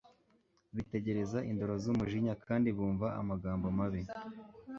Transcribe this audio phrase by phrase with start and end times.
[0.75, 4.01] Bitegereza indoro z'umujinya kandi bumva amagambo mabi